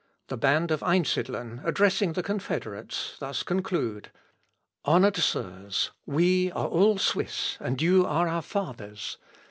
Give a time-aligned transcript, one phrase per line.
[0.29, 4.09] The band of Einsidlen addressing the confederates, thus conclude:
[4.83, 9.19] "Honoured Sirs, we are all Swiss, and you are our fathers.